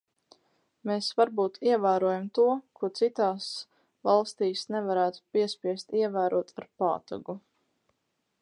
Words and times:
Mēs 0.89 1.09
varbūt 1.19 1.59
ievērojam 1.71 2.25
to, 2.39 2.47
ko 2.79 2.89
citās 3.01 3.51
valstīs 4.11 4.67
nevarētu 4.77 5.25
piespiest 5.37 5.97
ievērot 6.01 6.55
ar 6.63 6.71
pātagu. 6.85 7.39